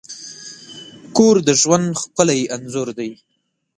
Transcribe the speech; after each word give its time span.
کور 1.15 1.35
د 1.47 1.49
ژوند 1.61 1.87
ښکلی 2.01 2.41
انځور 2.55 2.87
دی. 2.99 3.11